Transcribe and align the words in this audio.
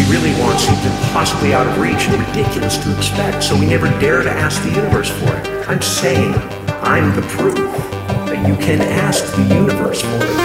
We 0.00 0.06
really 0.06 0.32
want 0.40 0.58
seems 0.58 0.82
impossibly 0.86 1.52
out 1.52 1.66
of 1.66 1.76
reach 1.78 2.08
and 2.08 2.26
ridiculous 2.26 2.78
to 2.78 2.96
expect, 2.96 3.42
so 3.42 3.54
we 3.54 3.66
never 3.66 3.86
dare 4.00 4.22
to 4.22 4.30
ask 4.30 4.62
the 4.62 4.70
universe 4.70 5.10
for 5.10 5.36
it. 5.36 5.68
I'm 5.68 5.82
saying 5.82 6.32
I'm 6.80 7.14
the 7.14 7.22
proof 7.28 7.56
that 7.56 8.48
you 8.48 8.56
can 8.56 8.80
ask 8.80 9.22
the 9.36 9.42
universe 9.54 10.00
for 10.00 10.24
it. 10.24 10.39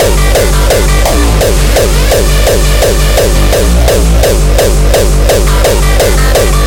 Thank 0.00 0.14
you. 6.54 6.59